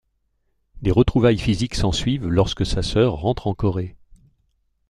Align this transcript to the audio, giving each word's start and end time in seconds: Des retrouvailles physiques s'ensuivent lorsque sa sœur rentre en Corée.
Des 0.81 0.89
retrouvailles 0.89 1.37
physiques 1.37 1.75
s'ensuivent 1.75 2.25
lorsque 2.25 2.65
sa 2.65 2.81
sœur 2.81 3.13
rentre 3.17 3.45
en 3.45 3.53
Corée. 3.53 3.95